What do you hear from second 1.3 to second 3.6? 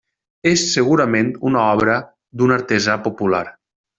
una obra d'un artesà popular.